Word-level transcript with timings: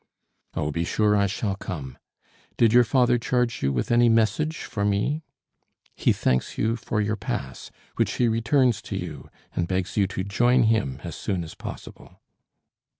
"Oh, 0.55 0.71
be 0.71 0.83
sure 0.83 1.15
I 1.15 1.27
shall 1.27 1.55
come. 1.55 1.95
Did 2.57 2.73
your 2.73 2.83
father 2.83 3.19
charge 3.19 3.61
you 3.61 3.71
with 3.71 3.91
any 3.91 4.09
message 4.09 4.61
for 4.63 4.83
me?" 4.83 5.21
"He 5.95 6.11
thanks 6.11 6.57
you 6.57 6.75
for 6.75 6.99
your 6.99 7.15
pass, 7.15 7.69
which 7.97 8.13
he 8.13 8.27
returns 8.27 8.81
to 8.89 8.97
you, 8.97 9.29
and 9.55 9.67
begs 9.67 9.97
you 9.97 10.07
to 10.07 10.23
join 10.23 10.63
him 10.63 11.01
as 11.03 11.15
soon 11.15 11.43
as 11.43 11.53
possible." 11.53 12.19